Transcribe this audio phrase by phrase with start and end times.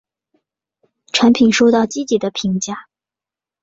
[1.13, 2.87] 产品收到积极的评价。